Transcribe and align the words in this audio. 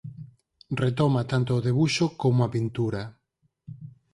Retoma 0.83 1.21
tanto 1.31 1.51
o 1.53 1.63
debuxo 1.67 2.05
como 2.21 2.39
a 2.43 2.51
pintura. 2.55 3.03